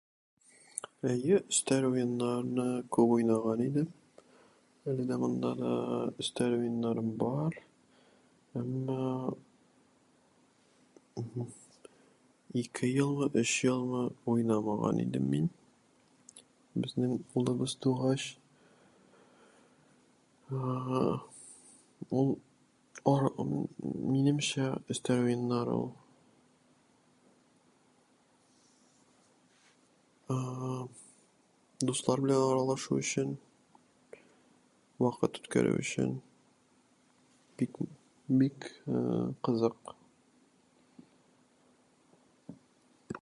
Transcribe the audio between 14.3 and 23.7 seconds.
уйнмаган идем мин... безнең улыбыз тугач. Ә-ә-ә, ун ар- ун,